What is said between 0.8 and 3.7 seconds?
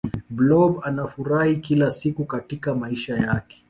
anafurahi kila siku katika maisha yake